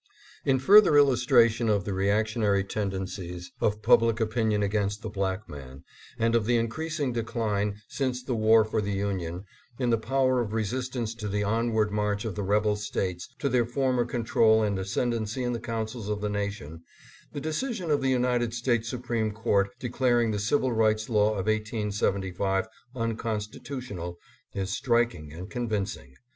IN 0.45 0.57
further 0.57 0.97
illustration 0.97 1.69
of 1.69 1.85
the 1.85 1.93
reactionary 1.93 2.63
tendencies 2.63 3.51
of 3.61 3.83
public 3.83 4.19
opinion 4.19 4.63
against 4.63 5.03
the 5.03 5.09
black 5.11 5.47
man 5.47 5.83
and 6.17 6.33
of 6.33 6.47
the 6.47 6.57
in 6.57 6.67
creasing 6.67 7.13
decline, 7.13 7.75
since 7.87 8.23
the 8.23 8.33
war 8.33 8.65
for 8.65 8.81
the 8.81 8.93
Union, 8.93 9.43
in 9.77 9.91
the 9.91 9.99
power 9.99 10.41
of 10.41 10.53
resistance 10.53 11.13
to 11.13 11.27
the 11.27 11.43
onward 11.43 11.91
march 11.91 12.25
of 12.25 12.33
the 12.33 12.41
rebel 12.41 12.75
States 12.75 13.29
to 13.37 13.47
their 13.47 13.63
former 13.63 14.03
control 14.03 14.63
and 14.63 14.79
ascendency 14.79 15.43
in 15.43 15.53
the 15.53 15.59
councils 15.59 16.09
of 16.09 16.19
the 16.19 16.29
nation, 16.29 16.81
the 17.31 17.39
decision 17.39 17.91
of 17.91 18.01
the 18.01 18.09
United 18.09 18.55
States 18.55 18.89
Supreme 18.89 19.29
Court, 19.31 19.69
declaring 19.77 20.31
the 20.31 20.39
Civil 20.39 20.71
Rights 20.73 21.09
law 21.09 21.33
of 21.33 21.45
1875 21.45 22.67
unconsti 22.95 23.59
tutional, 23.63 24.15
is 24.55 24.71
striking 24.71 25.31
and 25.31 25.47
convincing. 25.47 26.15